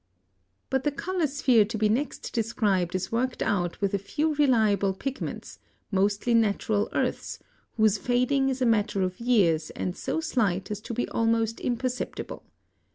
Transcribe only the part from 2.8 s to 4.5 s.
is worked out with a few